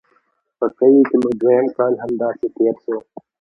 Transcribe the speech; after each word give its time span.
په 0.57 0.65
کلي 0.77 1.01
کښې 1.09 1.17
مې 1.23 1.31
دويم 1.41 1.67
کال 1.77 1.93
هم 1.95 2.01
همداسې 2.03 2.47
تېر 2.55 2.75
سو. 2.83 2.95